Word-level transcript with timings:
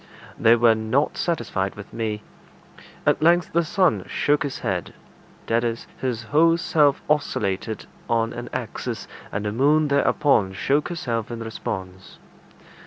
They 0.39 0.55
were 0.55 0.73
not 0.73 1.15
satisfied 1.15 1.75
with 1.75 1.93
me. 1.93 2.23
At 3.05 3.21
length 3.21 3.53
the 3.53 3.63
sun 3.63 4.03
shook 4.07 4.41
his 4.41 4.57
head; 4.61 4.95
that 5.45 5.63
is, 5.63 5.85
his 5.99 6.23
whole 6.23 6.57
self 6.57 7.03
oscillated 7.07 7.85
on 8.09 8.33
an 8.33 8.49
axis, 8.51 9.07
and 9.31 9.45
the 9.45 9.51
moon 9.51 9.89
thereupon 9.89 10.53
shook 10.53 10.87
herself 10.89 11.29
in 11.29 11.41
response. 11.43 12.17